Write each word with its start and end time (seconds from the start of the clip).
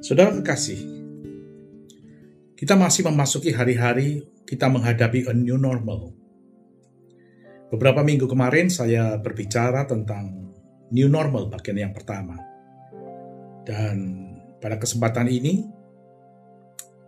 Saudara 0.00 0.32
kekasih, 0.32 0.80
kita 2.56 2.72
masih 2.72 3.04
memasuki 3.04 3.52
hari-hari 3.52 4.24
kita 4.48 4.64
menghadapi 4.72 5.28
a 5.28 5.36
new 5.36 5.60
normal. 5.60 6.16
Beberapa 7.68 8.00
minggu 8.00 8.24
kemarin 8.24 8.72
saya 8.72 9.20
berbicara 9.20 9.84
tentang 9.84 10.56
new 10.88 11.04
normal 11.04 11.52
bagian 11.52 11.84
yang 11.84 11.92
pertama. 11.92 12.32
Dan 13.68 14.24
pada 14.56 14.80
kesempatan 14.80 15.28
ini, 15.28 15.68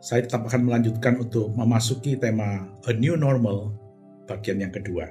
saya 0.04 0.28
tetap 0.28 0.44
akan 0.44 0.68
melanjutkan 0.68 1.16
untuk 1.16 1.48
memasuki 1.56 2.20
tema 2.20 2.76
a 2.84 2.92
new 2.92 3.16
normal 3.16 3.72
bagian 4.28 4.68
yang 4.68 4.72
kedua. 4.74 5.08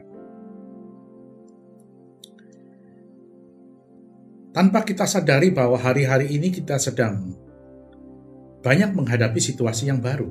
Tanpa 4.53 4.85
kita 4.85 5.09
sadari 5.09 5.49
bahwa 5.49 5.81
hari-hari 5.81 6.29
ini 6.37 6.53
kita 6.53 6.77
sedang 6.77 7.49
banyak 8.61 8.93
menghadapi 8.93 9.41
situasi 9.41 9.89
yang 9.89 10.01
baru. 10.01 10.29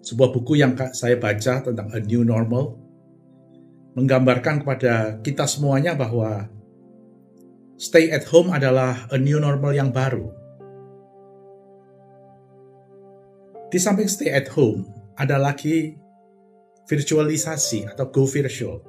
Sebuah 0.00 0.32
buku 0.32 0.56
yang 0.58 0.74
saya 0.96 1.20
baca 1.20 1.60
tentang 1.60 1.92
A 1.92 2.00
New 2.00 2.24
Normal 2.24 2.90
menggambarkan 3.94 4.62
kepada 4.62 5.18
kita 5.20 5.44
semuanya 5.44 5.98
bahwa 5.98 6.46
stay 7.80 8.12
at 8.12 8.28
home 8.30 8.52
adalah 8.54 9.08
a 9.10 9.18
new 9.18 9.40
normal 9.42 9.74
yang 9.74 9.90
baru. 9.90 10.30
Di 13.70 13.78
samping 13.78 14.10
stay 14.10 14.34
at 14.34 14.50
home, 14.50 14.86
ada 15.14 15.38
lagi 15.38 15.94
virtualisasi 16.90 17.86
atau 17.86 18.10
go 18.10 18.26
virtual. 18.26 18.82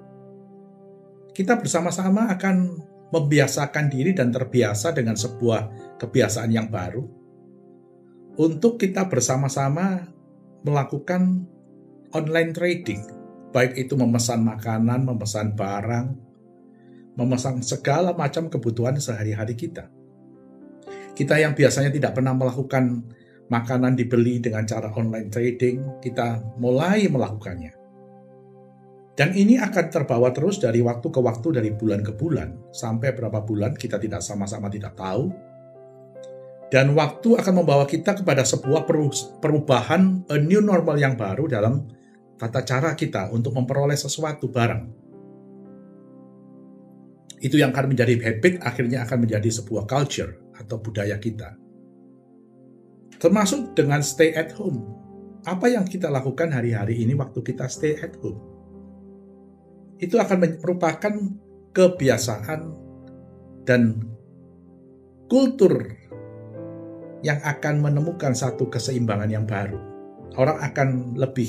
Kita 1.32 1.56
bersama-sama 1.56 2.34
akan 2.34 2.82
membiasakan 3.12 3.92
diri 3.92 4.16
dan 4.16 4.32
terbiasa 4.32 4.96
dengan 4.96 5.20
sebuah 5.20 5.96
kebiasaan 6.00 6.52
yang 6.52 6.72
baru 6.72 7.22
untuk 8.40 8.80
kita 8.80 9.12
bersama-sama 9.12 10.08
melakukan 10.64 11.44
online 12.16 12.56
trading, 12.56 13.02
baik 13.52 13.76
itu 13.76 14.00
memesan 14.00 14.48
makanan, 14.48 15.04
memesan 15.04 15.52
barang, 15.52 16.08
memesan 17.20 17.60
segala 17.60 18.16
macam 18.16 18.48
kebutuhan 18.48 18.96
sehari-hari 18.96 19.60
kita. 19.60 19.92
Kita 21.12 21.36
yang 21.36 21.52
biasanya 21.52 21.92
tidak 21.92 22.16
pernah 22.16 22.32
melakukan 22.32 23.04
makanan 23.52 24.00
dibeli 24.00 24.40
dengan 24.40 24.64
cara 24.64 24.96
online 24.96 25.28
trading, 25.28 26.00
kita 26.00 26.40
mulai 26.56 27.12
melakukannya. 27.12 27.81
Dan 29.22 29.38
ini 29.38 29.54
akan 29.62 29.94
terbawa 29.94 30.34
terus 30.34 30.58
dari 30.58 30.82
waktu 30.82 31.14
ke 31.14 31.22
waktu, 31.22 31.54
dari 31.54 31.70
bulan 31.78 32.02
ke 32.02 32.10
bulan, 32.18 32.74
sampai 32.74 33.14
berapa 33.14 33.46
bulan 33.46 33.78
kita 33.78 34.02
tidak 34.02 34.26
sama-sama 34.26 34.66
tidak 34.66 34.98
tahu. 34.98 35.30
Dan 36.74 36.98
waktu 36.98 37.38
akan 37.38 37.62
membawa 37.62 37.86
kita 37.86 38.18
kepada 38.18 38.42
sebuah 38.42 38.90
perubahan, 39.38 40.26
a 40.26 40.42
new 40.42 40.58
normal 40.58 40.98
yang 40.98 41.14
baru 41.14 41.46
dalam 41.46 41.86
tata 42.34 42.66
cara 42.66 42.98
kita 42.98 43.30
untuk 43.30 43.54
memperoleh 43.54 43.94
sesuatu 43.94 44.50
barang. 44.50 44.90
Itu 47.46 47.62
yang 47.62 47.78
akan 47.78 47.94
menjadi 47.94 48.18
habit, 48.26 48.66
akhirnya 48.66 49.06
akan 49.06 49.30
menjadi 49.30 49.54
sebuah 49.54 49.86
culture 49.86 50.34
atau 50.58 50.82
budaya 50.82 51.22
kita. 51.22 51.62
Termasuk 53.22 53.78
dengan 53.78 54.02
stay 54.02 54.34
at 54.34 54.50
home. 54.58 54.82
Apa 55.46 55.70
yang 55.70 55.86
kita 55.86 56.10
lakukan 56.10 56.50
hari-hari 56.50 57.06
ini 57.06 57.14
waktu 57.14 57.46
kita 57.46 57.70
stay 57.70 58.02
at 58.02 58.18
home? 58.18 58.51
Itu 60.02 60.18
akan 60.18 60.58
merupakan 60.60 61.14
kebiasaan 61.72 62.62
dan 63.64 64.02
kultur 65.30 65.94
yang 67.22 67.38
akan 67.46 67.86
menemukan 67.86 68.34
satu 68.34 68.68
keseimbangan 68.68 69.30
yang 69.30 69.46
baru. 69.46 69.78
Orang 70.36 70.58
akan 70.60 71.16
lebih 71.16 71.48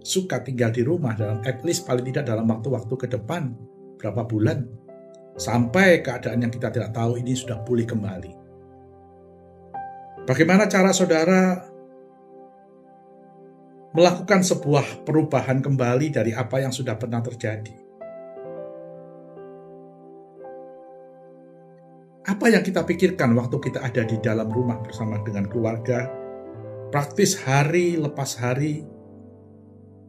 suka 0.00 0.40
tinggal 0.40 0.72
di 0.72 0.80
rumah 0.80 1.12
dalam 1.12 1.44
at 1.44 1.60
least 1.62 1.84
paling 1.84 2.08
tidak 2.08 2.32
dalam 2.32 2.48
waktu-waktu 2.48 2.94
ke 2.96 3.06
depan 3.12 3.52
berapa 4.00 4.24
bulan 4.24 4.64
sampai 5.36 6.00
keadaan 6.00 6.48
yang 6.48 6.52
kita 6.54 6.72
tidak 6.72 6.96
tahu 6.96 7.20
ini 7.20 7.36
sudah 7.36 7.60
pulih 7.60 7.84
kembali. 7.84 8.32
Bagaimana 10.24 10.66
cara 10.66 10.90
saudara 10.90 11.60
melakukan 13.94 14.42
sebuah 14.42 15.06
perubahan 15.06 15.62
kembali 15.62 16.10
dari 16.10 16.32
apa 16.34 16.64
yang 16.64 16.74
sudah 16.74 16.98
pernah 16.98 17.22
terjadi. 17.22 17.74
Apa 22.26 22.50
yang 22.50 22.66
kita 22.66 22.82
pikirkan 22.82 23.38
waktu 23.38 23.56
kita 23.62 23.86
ada 23.86 24.02
di 24.02 24.18
dalam 24.18 24.50
rumah 24.50 24.82
bersama 24.82 25.22
dengan 25.22 25.46
keluarga, 25.46 26.10
praktis 26.90 27.38
hari 27.38 27.94
lepas 27.94 28.42
hari, 28.42 28.82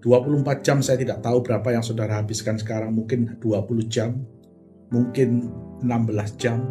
24 0.02 0.66
jam 0.66 0.82
saya 0.82 0.98
tidak 0.98 1.22
tahu 1.22 1.46
berapa 1.46 1.78
yang 1.78 1.86
saudara 1.86 2.18
habiskan 2.18 2.58
sekarang, 2.58 2.98
mungkin 2.98 3.38
20 3.38 3.86
jam, 3.86 4.18
mungkin 4.90 5.54
16 5.86 6.42
jam. 6.42 6.66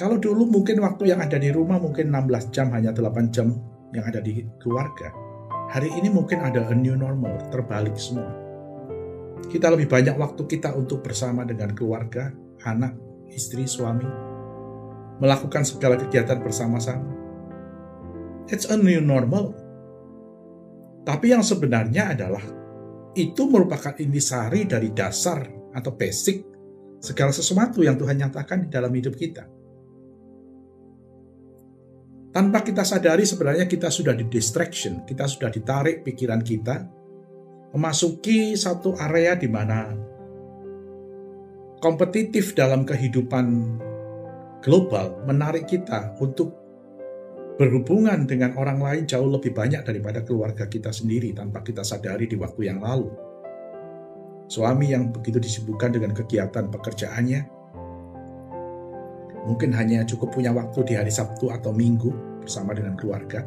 Kalau 0.00 0.16
dulu 0.16 0.48
mungkin 0.48 0.80
waktu 0.80 1.12
yang 1.12 1.20
ada 1.20 1.36
di 1.36 1.52
rumah 1.52 1.76
mungkin 1.76 2.08
16 2.08 2.52
jam, 2.56 2.72
hanya 2.72 2.96
8 2.96 3.28
jam 3.28 3.52
yang 3.92 4.04
ada 4.08 4.24
di 4.24 4.44
keluarga 4.56 5.25
Hari 5.66 5.90
ini 5.98 6.06
mungkin 6.06 6.38
ada 6.46 6.62
a 6.70 6.74
new 6.78 6.94
normal, 6.94 7.50
terbalik 7.50 7.98
semua. 7.98 8.30
Kita 9.50 9.66
lebih 9.66 9.90
banyak 9.90 10.14
waktu 10.14 10.46
kita 10.46 10.70
untuk 10.78 11.02
bersama 11.02 11.42
dengan 11.42 11.74
keluarga, 11.74 12.30
anak, 12.62 12.94
istri, 13.34 13.66
suami, 13.66 14.06
melakukan 15.18 15.66
segala 15.66 15.98
kegiatan 15.98 16.38
bersama-sama. 16.38 17.10
It's 18.46 18.70
a 18.70 18.78
new 18.78 19.02
normal. 19.02 19.58
Tapi 21.02 21.34
yang 21.34 21.42
sebenarnya 21.42 22.14
adalah 22.14 22.42
itu 23.18 23.42
merupakan 23.50 23.98
intisari 23.98 24.70
dari 24.70 24.94
dasar 24.94 25.42
atau 25.74 25.90
basic 25.98 26.46
segala 27.02 27.34
sesuatu 27.34 27.82
yang 27.82 27.98
Tuhan 27.98 28.22
nyatakan 28.22 28.66
di 28.66 28.68
dalam 28.70 28.94
hidup 28.94 29.18
kita. 29.18 29.55
Tanpa 32.36 32.60
kita 32.60 32.84
sadari 32.84 33.24
sebenarnya 33.24 33.64
kita 33.64 33.88
sudah 33.88 34.12
di 34.12 34.28
distraction, 34.28 35.08
kita 35.08 35.24
sudah 35.24 35.48
ditarik 35.48 36.04
pikiran 36.04 36.44
kita 36.44 36.84
memasuki 37.72 38.52
satu 38.52 38.92
area 38.92 39.40
di 39.40 39.48
mana 39.48 39.88
kompetitif 41.80 42.52
dalam 42.52 42.84
kehidupan 42.84 43.80
global 44.60 45.24
menarik 45.24 45.64
kita 45.64 46.12
untuk 46.20 46.52
berhubungan 47.56 48.28
dengan 48.28 48.52
orang 48.60 48.84
lain 48.84 49.08
jauh 49.08 49.32
lebih 49.32 49.56
banyak 49.56 49.80
daripada 49.80 50.20
keluarga 50.20 50.68
kita 50.68 50.92
sendiri 50.92 51.32
tanpa 51.32 51.64
kita 51.64 51.80
sadari 51.80 52.28
di 52.28 52.36
waktu 52.36 52.68
yang 52.68 52.84
lalu. 52.84 53.08
Suami 54.44 54.92
yang 54.92 55.08
begitu 55.08 55.40
disibukkan 55.40 55.88
dengan 55.88 56.12
kegiatan 56.12 56.68
pekerjaannya, 56.68 57.55
mungkin 59.46 59.70
hanya 59.78 60.02
cukup 60.02 60.34
punya 60.34 60.50
waktu 60.50 60.82
di 60.82 60.94
hari 60.98 61.14
Sabtu 61.14 61.48
atau 61.54 61.70
Minggu 61.70 62.10
bersama 62.42 62.74
dengan 62.74 62.98
keluarga. 62.98 63.46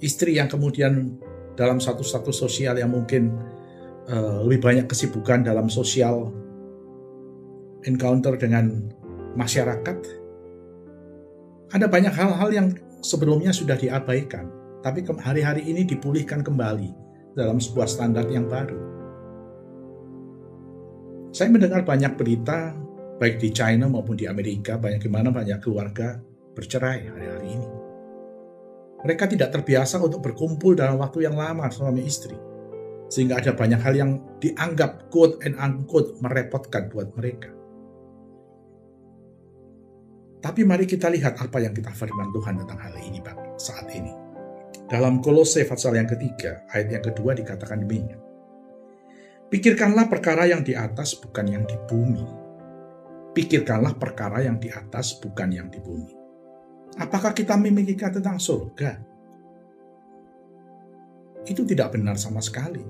Istri 0.00 0.40
yang 0.40 0.48
kemudian 0.48 1.20
dalam 1.54 1.78
satu 1.78 2.02
status 2.02 2.34
sosial 2.34 2.80
yang 2.80 2.90
mungkin 2.90 3.30
uh, 4.10 4.42
lebih 4.44 4.64
banyak 4.64 4.86
kesibukan 4.90 5.44
dalam 5.44 5.70
sosial 5.70 6.32
encounter 7.84 8.34
dengan 8.40 8.90
masyarakat. 9.36 9.98
Ada 11.72 11.86
banyak 11.88 12.14
hal-hal 12.14 12.50
yang 12.52 12.68
sebelumnya 13.04 13.52
sudah 13.52 13.76
diabaikan, 13.76 14.48
tapi 14.80 15.04
hari-hari 15.20 15.68
ini 15.68 15.84
dipulihkan 15.84 16.40
kembali 16.40 16.90
dalam 17.34 17.58
sebuah 17.58 17.88
standar 17.88 18.24
yang 18.30 18.46
baru. 18.46 18.78
Saya 21.34 21.50
mendengar 21.50 21.82
banyak 21.82 22.14
berita 22.14 22.83
baik 23.18 23.38
di 23.38 23.54
China 23.54 23.86
maupun 23.86 24.18
di 24.18 24.26
Amerika, 24.26 24.74
banyak 24.78 24.98
gimana 24.98 25.30
banyak 25.30 25.58
keluarga 25.62 26.18
bercerai 26.54 27.10
hari-hari 27.10 27.48
ini. 27.50 27.68
Mereka 29.04 29.28
tidak 29.28 29.52
terbiasa 29.52 30.00
untuk 30.00 30.24
berkumpul 30.24 30.72
dalam 30.72 30.96
waktu 30.96 31.28
yang 31.28 31.36
lama 31.36 31.68
suami 31.68 32.02
istri. 32.08 32.34
Sehingga 33.12 33.36
ada 33.36 33.52
banyak 33.52 33.80
hal 33.84 33.94
yang 33.94 34.10
dianggap 34.40 35.12
quote 35.12 35.44
and 35.44 35.60
unquote 35.60 36.16
merepotkan 36.24 36.88
buat 36.88 37.12
mereka. 37.12 37.52
Tapi 40.40 40.60
mari 40.64 40.88
kita 40.88 41.12
lihat 41.12 41.40
apa 41.40 41.56
yang 41.60 41.76
kita 41.76 41.92
firman 41.92 42.32
Tuhan 42.32 42.64
tentang 42.64 42.80
hal 42.80 42.96
ini 43.00 43.20
Bang, 43.20 43.56
saat 43.60 43.88
ini. 43.92 44.12
Dalam 44.88 45.20
Kolose 45.20 45.64
pasal 45.64 45.96
yang 45.96 46.08
ketiga, 46.08 46.64
ayat 46.72 47.00
yang 47.00 47.04
kedua 47.04 47.32
dikatakan 47.36 47.84
demikian. 47.84 48.20
Pikirkanlah 49.48 50.08
perkara 50.08 50.48
yang 50.48 50.64
di 50.64 50.72
atas 50.76 51.16
bukan 51.16 51.48
yang 51.48 51.64
di 51.64 51.76
bumi 51.88 52.43
pikirkanlah 53.34 53.98
perkara 53.98 54.46
yang 54.46 54.62
di 54.62 54.70
atas, 54.70 55.18
bukan 55.18 55.50
yang 55.50 55.68
di 55.68 55.82
bumi. 55.82 56.14
Apakah 57.02 57.34
kita 57.34 57.58
memikirkan 57.58 58.22
tentang 58.22 58.38
surga? 58.38 59.02
Itu 61.44 61.66
tidak 61.66 61.98
benar 61.98 62.14
sama 62.16 62.38
sekali. 62.38 62.80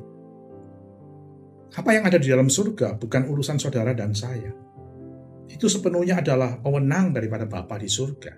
Apa 1.75 1.91
yang 1.91 2.07
ada 2.07 2.21
di 2.21 2.31
dalam 2.31 2.47
surga 2.47 3.01
bukan 3.01 3.27
urusan 3.27 3.59
saudara 3.59 3.97
dan 3.97 4.15
saya. 4.15 4.53
itu 5.45 5.71
sepenuhnya 5.71 6.19
adalah 6.19 6.59
wewenang 6.67 7.15
daripada 7.15 7.45
Bapa 7.47 7.79
di 7.79 7.87
surga. 7.87 8.33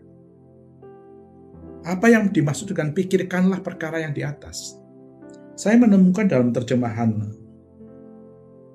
Apa 1.87 2.11
yang 2.13 2.29
dimaksud 2.35 2.75
dengan 2.75 2.91
pikirkanlah 2.93 3.63
perkara 3.63 4.03
yang 4.03 4.13
di 4.13 4.21
atas? 4.27 4.77
Saya 5.55 5.81
menemukan 5.81 6.29
dalam 6.29 6.51
terjemahan 6.53 7.15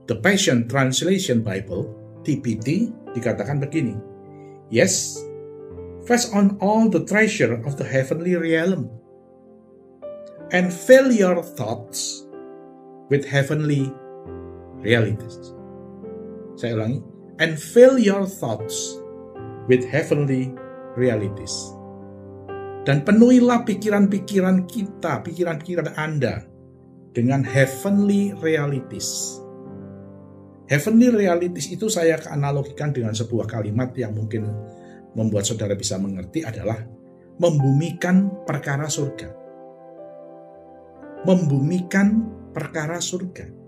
The 0.10 0.18
Passion 0.24 0.66
Translation 0.66 1.44
Bible, 1.46 1.92
TPT, 2.24 2.90
dikatakan 3.14 3.60
begini. 3.60 3.96
Yes, 4.72 5.20
fast 6.08 6.32
on 6.32 6.56
all 6.64 6.88
the 6.88 7.04
treasure 7.04 7.60
of 7.68 7.76
the 7.76 7.88
heavenly 7.88 8.40
realm 8.40 8.88
and 10.56 10.72
fill 10.72 11.12
your 11.12 11.44
thoughts 11.44 12.24
with 13.12 13.28
heavenly 13.28 13.92
realities. 14.80 15.56
Saya 16.56 16.78
ulangi, 16.80 17.00
and 17.40 17.58
fill 17.58 18.00
your 18.00 18.24
thoughts 18.28 19.02
with 19.68 19.84
heavenly 19.88 20.54
realities. 20.96 21.74
Dan 22.82 23.06
penuhilah 23.06 23.62
pikiran-pikiran 23.66 24.66
kita, 24.66 25.22
pikiran-pikiran 25.22 25.94
Anda 25.96 26.46
dengan 27.14 27.46
heavenly 27.46 28.34
realities. 28.42 29.38
Heavenly 30.72 31.12
realities 31.12 31.68
itu 31.68 31.92
saya 31.92 32.16
analogikan 32.32 32.96
dengan 32.96 33.12
sebuah 33.12 33.44
kalimat 33.44 33.92
yang 34.00 34.16
mungkin 34.16 34.48
membuat 35.12 35.44
saudara 35.44 35.76
bisa 35.76 36.00
mengerti 36.00 36.48
adalah 36.48 36.80
membumikan 37.36 38.48
perkara 38.48 38.88
surga. 38.88 39.36
Membumikan 41.28 42.24
perkara 42.56 43.04
surga 43.04 43.62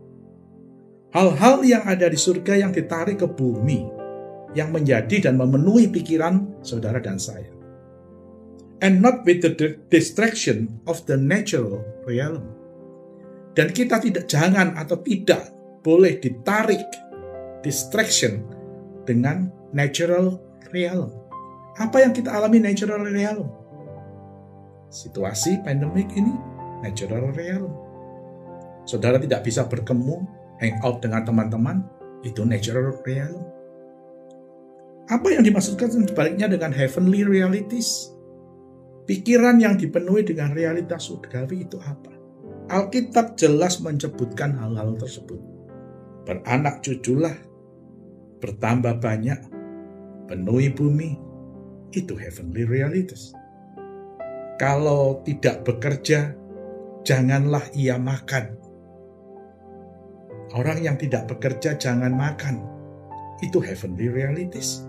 hal-hal 1.14 1.62
yang 1.62 1.86
ada 1.86 2.10
di 2.10 2.18
surga 2.18 2.66
yang 2.66 2.72
ditarik 2.74 3.22
ke 3.22 3.28
bumi, 3.30 3.86
yang 4.58 4.74
menjadi 4.74 5.30
dan 5.30 5.38
memenuhi 5.38 5.88
pikiran 5.94 6.60
saudara 6.66 6.98
dan 7.00 7.22
saya. 7.22 7.54
And 8.84 9.00
not 9.00 9.24
with 9.24 9.46
the 9.46 9.56
distraction 9.88 10.84
of 10.90 11.08
the 11.08 11.16
natural 11.16 11.80
realm. 12.04 12.52
Dan 13.54 13.72
kita 13.72 14.02
tidak 14.02 14.28
jangan 14.28 14.76
atau 14.76 15.00
tidak 15.00 15.54
boleh 15.84 16.18
ditarik 16.18 16.82
distraction 17.62 18.48
dengan 19.04 19.52
natural 19.76 20.40
realm. 20.72 21.12
Apa 21.76 22.08
yang 22.08 22.16
kita 22.16 22.32
alami 22.32 22.64
natural 22.64 23.04
realm? 23.04 23.52
Situasi 24.88 25.60
pandemik 25.62 26.08
ini 26.16 26.32
natural 26.82 27.36
realm. 27.36 27.72
Saudara 28.88 29.20
tidak 29.20 29.44
bisa 29.44 29.68
berkemu 29.68 30.24
hangout 30.60 31.04
dengan 31.04 31.24
teman-teman, 31.28 31.84
itu 32.24 32.44
natural 32.48 32.96
reality. 33.04 33.52
Apa 35.12 35.36
yang 35.36 35.44
dimaksudkan 35.44 35.92
sebaliknya 35.92 36.48
dengan 36.48 36.72
heavenly 36.72 37.28
realities? 37.28 38.08
Pikiran 39.04 39.60
yang 39.60 39.76
dipenuhi 39.76 40.24
dengan 40.24 40.56
realitas 40.56 41.12
surgawi 41.12 41.68
itu 41.68 41.76
apa? 41.84 42.16
Alkitab 42.72 43.36
jelas 43.36 43.84
menyebutkan 43.84 44.56
hal-hal 44.56 44.96
tersebut. 44.96 45.53
Beranak 46.24 46.80
cuculah, 46.80 47.36
bertambah 48.40 49.04
banyak, 49.04 49.40
penuhi 50.32 50.72
bumi, 50.72 51.20
itu 51.92 52.16
heavenly 52.16 52.64
realities. 52.64 53.36
Kalau 54.56 55.20
tidak 55.28 55.68
bekerja, 55.68 56.32
janganlah 57.04 57.68
ia 57.76 58.00
makan. 58.00 58.56
Orang 60.54 60.80
yang 60.86 60.96
tidak 60.96 61.28
bekerja 61.28 61.76
jangan 61.76 62.14
makan. 62.14 62.64
Itu 63.42 63.60
heavenly 63.60 64.08
realities. 64.08 64.86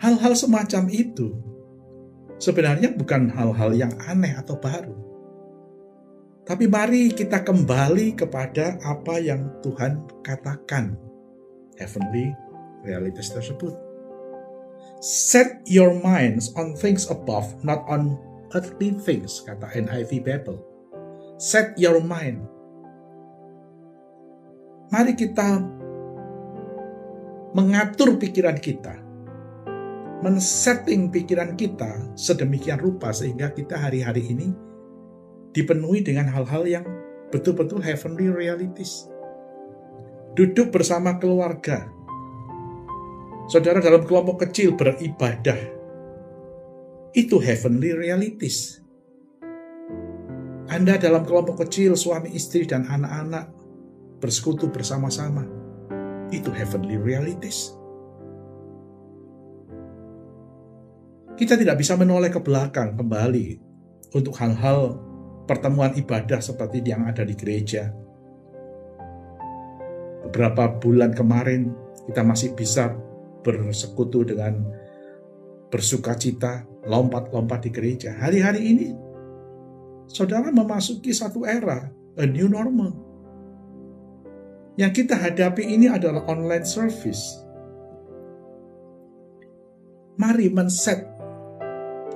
Hal-hal 0.00 0.34
semacam 0.34 0.88
itu 0.88 1.36
sebenarnya 2.40 2.94
bukan 2.96 3.30
hal-hal 3.30 3.70
yang 3.76 3.92
aneh 4.08 4.34
atau 4.34 4.56
baru. 4.58 5.11
Tapi 6.42 6.66
mari 6.66 7.14
kita 7.14 7.46
kembali 7.46 8.18
kepada 8.18 8.78
apa 8.82 9.22
yang 9.22 9.62
Tuhan 9.62 10.22
katakan. 10.26 10.98
Heavenly 11.78 12.34
realities 12.82 13.30
tersebut. 13.30 13.72
Set 15.02 15.62
your 15.66 15.98
minds 15.98 16.54
on 16.54 16.74
things 16.78 17.10
above, 17.10 17.58
not 17.66 17.82
on 17.90 18.18
earthly 18.54 18.94
things, 19.02 19.42
kata 19.42 19.66
NIV 19.74 20.22
Bible. 20.22 20.62
Set 21.42 21.74
your 21.74 21.98
mind 21.98 22.52
Mari 24.92 25.16
kita 25.16 25.56
mengatur 27.56 28.20
pikiran 28.20 28.60
kita, 28.60 28.92
men-setting 30.20 31.08
pikiran 31.08 31.56
kita 31.56 32.12
sedemikian 32.12 32.76
rupa 32.76 33.08
sehingga 33.08 33.56
kita 33.56 33.80
hari-hari 33.80 34.20
ini 34.36 34.52
dipenuhi 35.52 36.00
dengan 36.00 36.32
hal-hal 36.32 36.64
yang 36.64 36.84
betul-betul 37.32 37.80
heavenly 37.80 38.28
realities. 38.28 39.08
Duduk 40.32 40.72
bersama 40.72 41.20
keluarga, 41.20 41.88
saudara 43.52 43.84
dalam 43.84 44.04
kelompok 44.08 44.48
kecil 44.48 44.72
beribadah, 44.72 45.60
itu 47.12 47.36
heavenly 47.36 47.92
realities. 47.92 48.80
Anda 50.72 50.96
dalam 50.96 51.28
kelompok 51.28 51.68
kecil, 51.68 51.92
suami 52.00 52.32
istri 52.32 52.64
dan 52.64 52.88
anak-anak 52.88 53.52
bersekutu 54.24 54.72
bersama-sama. 54.72 55.44
Itu 56.32 56.48
heavenly 56.48 56.96
realities. 56.96 57.76
Kita 61.36 61.60
tidak 61.60 61.76
bisa 61.76 61.92
menoleh 62.00 62.32
ke 62.32 62.40
belakang 62.40 62.96
kembali 62.96 63.60
untuk 64.16 64.32
hal-hal 64.40 65.11
pertemuan 65.48 65.94
ibadah 65.98 66.38
seperti 66.38 66.82
yang 66.84 67.06
ada 67.06 67.26
di 67.26 67.34
gereja. 67.34 67.90
Beberapa 70.28 70.78
bulan 70.78 71.12
kemarin 71.12 71.74
kita 72.08 72.22
masih 72.22 72.54
bisa 72.54 72.94
bersekutu 73.42 74.22
dengan 74.22 74.62
bersuka 75.68 76.14
cita, 76.14 76.62
lompat-lompat 76.86 77.66
di 77.66 77.70
gereja. 77.74 78.14
Hari-hari 78.16 78.60
ini, 78.62 78.86
saudara 80.06 80.54
memasuki 80.54 81.10
satu 81.10 81.42
era, 81.42 81.90
a 82.16 82.24
new 82.28 82.46
normal 82.46 83.12
yang 84.80 84.88
kita 84.88 85.12
hadapi 85.12 85.68
ini 85.68 85.88
adalah 85.92 86.24
online 86.32 86.64
service. 86.64 87.44
Mari 90.16 90.48
men-set 90.48 91.04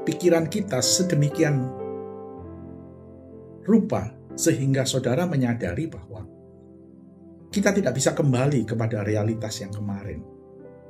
pikiran 0.09 0.49
kita 0.49 0.81
sedemikian 0.81 1.69
rupa 3.67 4.15
sehingga 4.39 4.87
saudara 4.87 5.27
menyadari 5.27 5.91
bahwa 5.91 6.23
kita 7.51 7.73
tidak 7.75 7.97
bisa 7.97 8.13
kembali 8.15 8.69
kepada 8.69 9.03
realitas 9.03 9.59
yang 9.59 9.73
kemarin. 9.75 10.21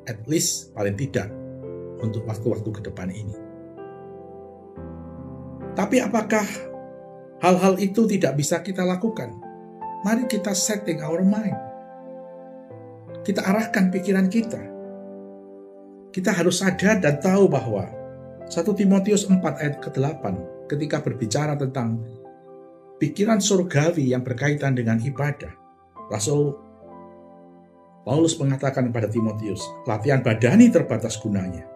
At 0.06 0.22
least 0.30 0.76
paling 0.76 0.94
tidak 0.94 1.30
untuk 2.02 2.28
waktu-waktu 2.28 2.70
ke 2.70 2.80
depan 2.86 3.10
ini. 3.10 3.36
Tapi 5.76 6.00
apakah 6.00 6.46
hal-hal 7.42 7.74
itu 7.78 8.08
tidak 8.08 8.38
bisa 8.38 8.62
kita 8.62 8.86
lakukan? 8.86 9.34
Mari 10.02 10.24
kita 10.30 10.54
setting 10.54 11.02
our 11.02 11.20
mind. 11.20 11.58
Kita 13.26 13.42
arahkan 13.42 13.90
pikiran 13.90 14.30
kita. 14.30 14.62
Kita 16.14 16.30
harus 16.32 16.62
sadar 16.62 17.02
dan 17.02 17.18
tahu 17.20 17.50
bahwa 17.50 17.90
1 18.46 18.62
Timotius 18.78 19.26
4 19.26 19.42
ayat 19.42 19.76
ke-8 19.82 20.22
ketika 20.70 21.02
berbicara 21.02 21.58
tentang 21.58 22.00
pikiran 22.96 23.40
surgawi 23.40 24.12
yang 24.12 24.24
berkaitan 24.24 24.76
dengan 24.76 25.00
ibadah. 25.00 25.52
Rasul 26.08 26.54
Paulus 28.06 28.38
mengatakan 28.38 28.86
kepada 28.88 29.10
Timotius, 29.10 29.66
latihan 29.82 30.22
badani 30.22 30.70
terbatas 30.70 31.18
gunanya. 31.18 31.66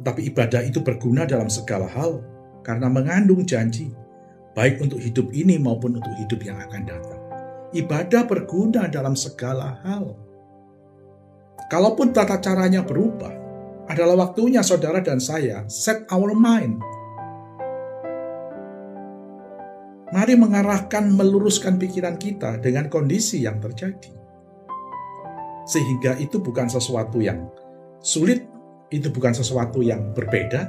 Tetapi 0.00 0.32
ibadah 0.32 0.64
itu 0.64 0.80
berguna 0.80 1.28
dalam 1.28 1.52
segala 1.52 1.84
hal 1.84 2.24
karena 2.64 2.88
mengandung 2.88 3.44
janji, 3.44 3.92
baik 4.56 4.80
untuk 4.80 4.96
hidup 4.96 5.28
ini 5.36 5.60
maupun 5.60 6.00
untuk 6.00 6.14
hidup 6.16 6.40
yang 6.40 6.56
akan 6.64 6.88
datang. 6.88 7.20
Ibadah 7.76 8.24
berguna 8.24 8.88
dalam 8.88 9.12
segala 9.12 9.84
hal. 9.84 10.16
Kalaupun 11.68 12.16
tata 12.16 12.40
caranya 12.40 12.80
berubah, 12.80 13.30
adalah 13.90 14.16
waktunya 14.26 14.62
saudara 14.62 15.02
dan 15.02 15.18
saya 15.18 15.66
set 15.66 16.06
our 16.14 16.32
mind. 16.32 16.78
Mari 20.20 20.36
mengarahkan, 20.36 21.16
meluruskan 21.16 21.80
pikiran 21.80 22.20
kita 22.20 22.60
dengan 22.60 22.92
kondisi 22.92 23.40
yang 23.40 23.56
terjadi. 23.56 24.12
Sehingga 25.64 26.20
itu 26.20 26.44
bukan 26.44 26.68
sesuatu 26.68 27.24
yang 27.24 27.48
sulit, 28.04 28.44
itu 28.92 29.08
bukan 29.08 29.32
sesuatu 29.32 29.80
yang 29.80 30.12
berbeda, 30.12 30.68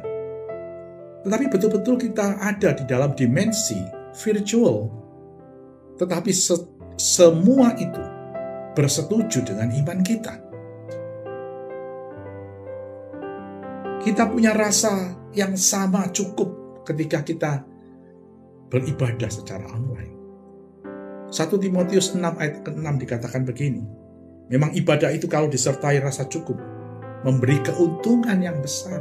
tetapi 1.27 1.51
betul-betul 1.51 1.99
kita 1.99 2.39
ada 2.39 2.71
di 2.79 2.87
dalam 2.87 3.11
dimensi 3.11 3.75
virtual, 4.23 4.87
tetapi 5.99 6.31
semua 6.95 7.75
itu 7.75 8.03
bersetuju 8.71 9.43
dengan 9.43 9.67
iman 9.67 9.99
kita. 9.99 10.33
Kita 13.99 14.31
punya 14.31 14.55
rasa 14.55 15.11
yang 15.35 15.59
sama 15.59 16.07
cukup 16.07 16.79
ketika 16.87 17.19
kita 17.19 17.67
beribadah 18.71 19.27
secara 19.27 19.67
online. 19.67 20.15
1 21.27 21.63
Timotius 21.63 22.15
6 22.15 22.23
ayat 22.23 22.63
ke-6 22.63 22.87
dikatakan 23.03 23.43
begini. 23.43 23.83
Memang 24.51 24.75
ibadah 24.75 25.11
itu 25.11 25.31
kalau 25.31 25.47
disertai 25.47 25.99
rasa 26.03 26.27
cukup, 26.27 26.59
memberi 27.23 27.59
keuntungan 27.63 28.35
yang 28.39 28.59
besar. 28.59 28.99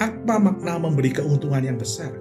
Apa 0.00 0.40
makna 0.40 0.80
memberi 0.80 1.12
keuntungan 1.12 1.60
yang 1.60 1.76
besar? 1.76 2.16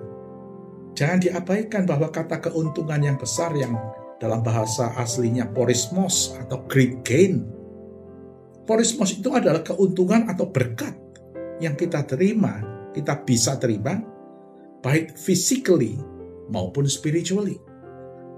Jangan 0.92 1.24
diabaikan 1.24 1.88
bahwa 1.88 2.12
kata 2.12 2.44
keuntungan 2.44 3.00
yang 3.00 3.16
besar 3.16 3.56
yang 3.56 3.80
dalam 4.20 4.44
bahasa 4.44 4.92
aslinya 5.00 5.48
porismos 5.48 6.36
atau 6.36 6.68
great 6.68 7.00
gain. 7.08 7.48
Porismos 8.68 9.16
itu 9.16 9.32
adalah 9.32 9.64
keuntungan 9.64 10.28
atau 10.28 10.52
berkat 10.52 10.92
yang 11.64 11.80
kita 11.80 12.04
terima, 12.04 12.60
kita 12.92 13.24
bisa 13.24 13.56
terima, 13.56 14.04
baik 14.82 15.16
physically 15.20 16.00
maupun 16.52 16.88
spiritually. 16.88 17.60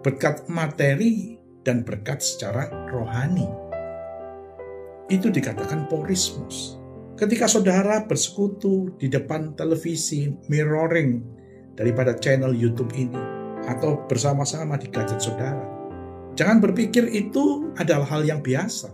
Berkat 0.01 0.49
materi 0.49 1.37
dan 1.61 1.85
berkat 1.85 2.21
secara 2.25 2.69
rohani. 2.89 3.45
Itu 5.11 5.29
dikatakan 5.29 5.85
porismos. 5.85 6.81
Ketika 7.13 7.45
saudara 7.45 8.09
bersekutu 8.09 8.97
di 8.97 9.05
depan 9.05 9.53
televisi, 9.53 10.33
mirroring 10.49 11.21
daripada 11.77 12.17
channel 12.17 12.57
YouTube 12.57 12.89
ini, 12.97 13.41
atau 13.67 14.05
bersama-sama 14.09 14.77
di 14.77 14.89
gadget 14.89 15.21
saudara. 15.21 15.61
Jangan 16.33 16.63
berpikir 16.63 17.11
itu 17.11 17.69
adalah 17.77 18.07
hal 18.07 18.25
yang 18.25 18.41
biasa. 18.41 18.89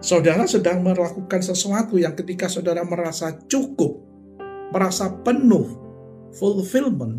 Saudara 0.00 0.44
sedang 0.48 0.80
melakukan 0.84 1.40
sesuatu 1.40 1.96
yang 2.00 2.16
ketika 2.16 2.48
saudara 2.48 2.84
merasa 2.84 3.36
cukup, 3.48 4.00
merasa 4.72 5.12
penuh, 5.24 5.89
fulfillment, 6.34 7.18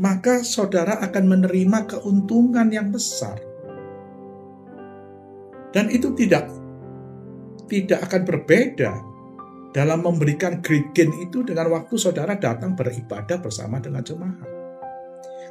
maka 0.00 0.40
saudara 0.44 1.00
akan 1.04 1.24
menerima 1.28 1.78
keuntungan 1.88 2.68
yang 2.72 2.88
besar. 2.88 3.36
Dan 5.72 5.88
itu 5.88 6.12
tidak 6.12 6.52
tidak 7.68 8.04
akan 8.04 8.22
berbeda 8.28 8.92
dalam 9.72 10.04
memberikan 10.04 10.60
great 10.60 10.92
itu 10.92 11.40
dengan 11.40 11.72
waktu 11.72 11.96
saudara 11.96 12.36
datang 12.36 12.76
beribadah 12.76 13.40
bersama 13.40 13.80
dengan 13.80 14.04
jemaat. 14.04 14.48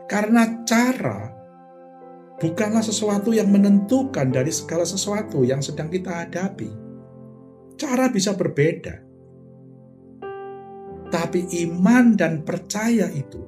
Karena 0.05 0.61
cara 0.61 1.33
bukanlah 2.37 2.85
sesuatu 2.85 3.33
yang 3.33 3.49
menentukan 3.49 4.29
dari 4.29 4.53
segala 4.53 4.85
sesuatu 4.85 5.41
yang 5.41 5.65
sedang 5.65 5.89
kita 5.89 6.25
hadapi. 6.25 6.69
Cara 7.81 8.13
bisa 8.13 8.37
berbeda. 8.37 9.10
Tapi 11.11 11.43
iman 11.67 12.15
dan 12.15 12.47
percaya 12.47 13.11
itu 13.11 13.43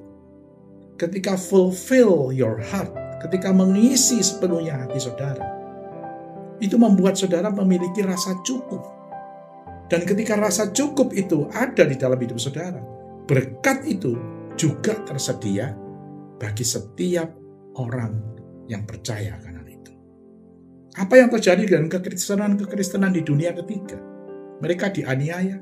ketika 1.00 1.34
fulfill 1.34 2.30
your 2.30 2.60
heart, 2.60 2.92
ketika 3.24 3.50
mengisi 3.50 4.20
sepenuhnya 4.20 4.84
hati 4.84 5.00
saudara, 5.00 5.42
itu 6.62 6.78
membuat 6.78 7.18
saudara 7.18 7.50
memiliki 7.50 8.04
rasa 8.04 8.36
cukup. 8.46 8.84
Dan 9.88 10.04
ketika 10.08 10.38
rasa 10.40 10.72
cukup 10.72 11.12
itu 11.12 11.48
ada 11.52 11.84
di 11.84 11.96
dalam 11.98 12.16
hidup 12.16 12.40
saudara, 12.40 12.80
berkat 13.28 13.84
itu 13.84 14.16
juga 14.56 14.96
tersedia 15.04 15.76
bagi 16.40 16.64
setiap 16.64 17.28
orang 17.80 18.16
yang 18.70 18.88
percaya 18.88 19.36
akan 19.36 19.60
hal 19.60 19.68
itu. 19.68 19.92
Apa 20.94 21.20
yang 21.20 21.28
terjadi 21.28 21.68
dengan 21.68 21.90
kekristenan-kekristenan 21.90 23.12
di 23.12 23.22
dunia 23.26 23.52
ketiga? 23.52 23.98
Mereka 24.62 24.94
dianiaya, 24.94 25.58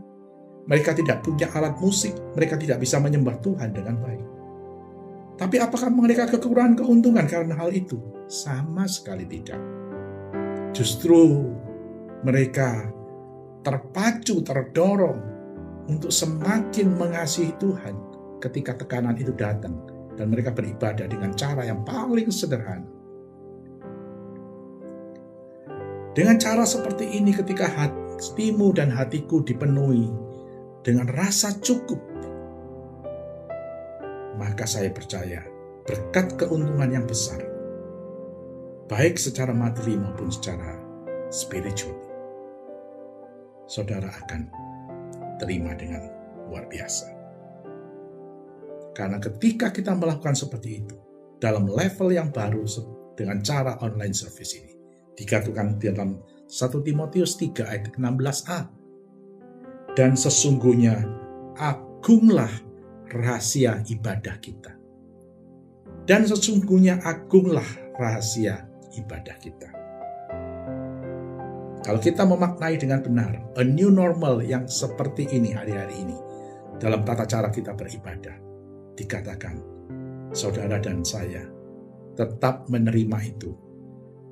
mereka 0.66 0.94
tidak 0.94 1.26
punya 1.26 1.50
alat 1.50 1.74
musik, 1.82 2.14
mereka 2.38 2.54
tidak 2.54 2.78
bisa 2.78 3.02
menyembah 3.02 3.38
Tuhan 3.42 3.74
dengan 3.74 3.98
baik. 3.98 4.26
Tapi 5.40 5.56
apakah 5.58 5.90
mereka 5.90 6.30
kekurangan 6.30 6.78
keuntungan 6.78 7.26
karena 7.26 7.58
hal 7.58 7.74
itu? 7.74 7.98
Sama 8.30 8.86
sekali 8.86 9.26
tidak. 9.26 9.58
Justru 10.70 11.50
mereka 12.22 12.88
terpacu, 13.66 14.38
terdorong 14.46 15.18
untuk 15.90 16.14
semakin 16.14 16.94
mengasihi 16.94 17.58
Tuhan 17.58 17.94
ketika 18.38 18.78
tekanan 18.78 19.18
itu 19.18 19.34
datang 19.34 19.74
dan 20.14 20.30
mereka 20.30 20.54
beribadah 20.54 21.10
dengan 21.10 21.34
cara 21.34 21.66
yang 21.66 21.82
paling 21.82 22.30
sederhana. 22.30 22.86
Dengan 26.12 26.36
cara 26.36 26.62
seperti 26.68 27.18
ini 27.18 27.32
ketika 27.32 27.66
hatimu 27.66 28.76
dan 28.76 28.92
hatiku 28.92 29.40
dipenuhi 29.40 30.12
dengan 30.82 31.06
rasa 31.10 31.58
cukup, 31.62 31.98
maka 34.38 34.66
saya 34.66 34.90
percaya 34.90 35.42
berkat 35.86 36.38
keuntungan 36.38 36.90
yang 36.90 37.06
besar 37.06 37.52
baik 38.92 39.16
secara 39.16 39.56
materi 39.56 39.96
maupun 39.96 40.28
secara 40.28 40.76
spiritual, 41.32 41.96
saudara 43.64 44.12
akan 44.12 44.52
terima 45.40 45.72
dengan 45.72 46.12
luar 46.50 46.68
biasa. 46.68 47.08
Karena 48.92 49.16
ketika 49.16 49.72
kita 49.72 49.96
melakukan 49.96 50.36
seperti 50.36 50.84
itu, 50.84 50.96
dalam 51.40 51.64
level 51.64 52.12
yang 52.12 52.28
baru 52.28 52.68
dengan 53.16 53.40
cara 53.40 53.80
online 53.80 54.12
service 54.12 54.60
ini, 54.60 54.76
dikatakan 55.16 55.80
dalam 55.80 56.20
1 56.44 56.52
Timotius 56.84 57.40
3 57.40 57.64
ayat 57.64 57.96
16a, 57.96 58.81
dan 59.92 60.16
sesungguhnya 60.16 61.04
agunglah 61.60 62.50
rahasia 63.12 63.84
ibadah 63.84 64.36
kita. 64.40 64.72
Dan 66.08 66.26
sesungguhnya 66.26 66.98
agunglah 67.04 67.66
rahasia 68.00 68.66
ibadah 68.96 69.36
kita. 69.38 69.70
Kalau 71.82 71.98
kita 71.98 72.22
memaknai 72.22 72.78
dengan 72.78 73.02
benar 73.02 73.32
a 73.58 73.62
new 73.66 73.90
normal 73.90 74.40
yang 74.42 74.66
seperti 74.70 75.26
ini 75.34 75.50
hari-hari 75.50 75.98
ini 75.98 76.16
dalam 76.78 77.02
tata 77.02 77.26
cara 77.26 77.50
kita 77.50 77.74
beribadah, 77.74 78.34
dikatakan 78.94 79.58
saudara 80.30 80.78
dan 80.78 81.02
saya 81.02 81.42
tetap 82.16 82.70
menerima 82.70 83.18
itu 83.26 83.50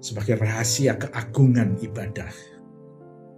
sebagai 0.00 0.40
rahasia 0.40 0.97
keagungan 0.97 1.76
ibadah 1.83 2.31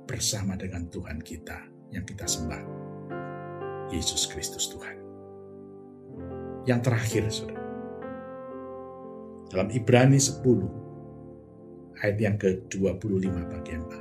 bersama 0.07 0.55
dengan 0.61 0.87
Tuhan 0.93 1.19
kita 1.25 1.72
yang 1.93 2.05
kita 2.09 2.25
sembah, 2.25 2.65
Yesus 3.93 4.25
Kristus 4.27 4.73
Tuhan. 4.73 4.97
Yang 6.65 6.81
terakhir, 6.89 7.23
saudara, 7.29 7.69
dalam 9.53 9.69
Ibrani 9.69 10.17
10 10.17 12.01
ayat 12.01 12.17
yang 12.17 12.37
ke-25 12.41 13.37
bagian 13.53 13.85
A. 13.93 14.01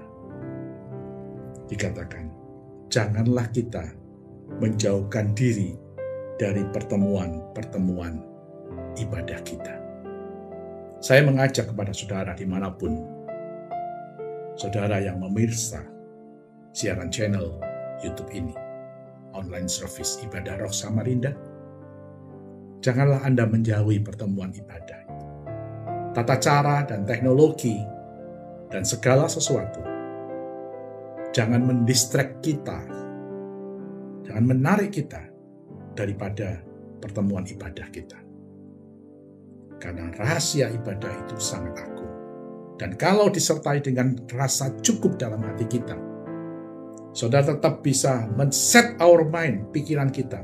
Dikatakan, 1.67 2.31
janganlah 2.87 3.51
kita 3.51 3.83
menjauhkan 4.63 5.35
diri 5.35 5.75
dari 6.39 6.63
pertemuan-pertemuan 6.71 8.23
ibadah 8.97 9.39
kita. 9.43 9.75
Saya 11.01 11.25
mengajak 11.25 11.73
kepada 11.73 11.91
saudara 11.91 12.31
di 12.37 12.45
mana 12.45 12.71
pun, 12.71 12.93
saudara 14.55 15.01
yang 15.01 15.17
memirsa 15.19 15.81
siaran 16.71 17.11
channel 17.11 17.70
YouTube 18.01 18.33
ini, 18.33 18.53
online 19.37 19.69
service 19.69 20.19
ibadah 20.25 20.57
roh 20.59 20.73
Samarinda, 20.73 21.31
janganlah 22.81 23.23
Anda 23.23 23.45
menjauhi 23.47 24.01
pertemuan 24.03 24.51
ibadah 24.51 25.01
tata 26.11 26.35
cara 26.37 26.83
dan 26.83 27.07
teknologi, 27.07 27.79
dan 28.67 28.83
segala 28.83 29.27
sesuatu. 29.31 29.79
Jangan 31.31 31.63
mendistract 31.63 32.43
kita, 32.43 32.79
jangan 34.27 34.43
menarik 34.43 34.91
kita 34.91 35.23
daripada 35.95 36.59
pertemuan 36.99 37.47
ibadah 37.47 37.87
kita. 37.87 38.19
Karena 39.79 40.11
rahasia 40.13 40.69
ibadah 40.69 41.09
itu 41.25 41.39
sangat 41.39 41.79
agung. 41.79 42.11
Dan 42.75 42.99
kalau 42.99 43.31
disertai 43.31 43.79
dengan 43.79 44.13
rasa 44.35 44.75
cukup 44.83 45.15
dalam 45.15 45.39
hati 45.41 45.65
kita, 45.65 45.95
saudara 47.11 47.55
tetap 47.55 47.83
bisa 47.83 48.27
men-set 48.35 48.95
our 48.99 49.27
mind, 49.27 49.71
pikiran 49.75 50.11
kita, 50.11 50.43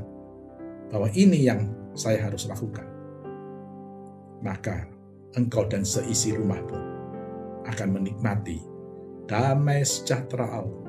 bahwa 0.92 1.08
ini 1.12 1.48
yang 1.48 1.68
saya 1.96 2.28
harus 2.28 2.48
lakukan. 2.48 2.84
Maka 4.44 4.86
engkau 5.34 5.66
dan 5.66 5.82
seisi 5.82 6.32
rumahmu 6.32 6.78
akan 7.66 7.88
menikmati 7.90 8.62
damai 9.28 9.84
sejahtera 9.84 10.46
Allah 10.62 10.86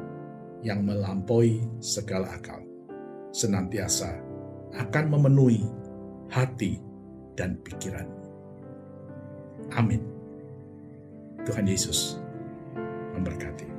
yang 0.63 0.83
melampaui 0.83 1.63
segala 1.79 2.35
akal, 2.35 2.59
senantiasa 3.31 4.11
akan 4.75 5.05
memenuhi 5.09 5.63
hati 6.29 6.77
dan 7.33 7.57
pikiran. 7.63 8.05
Amin. 9.73 10.03
Tuhan 11.47 11.65
Yesus 11.65 12.19
memberkati. 13.15 13.78